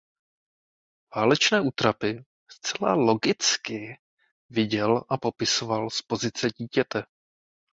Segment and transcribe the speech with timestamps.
[1.15, 3.99] Válečné útrapy zcela logicky
[4.49, 7.03] viděl a popisoval z pozice dítěte.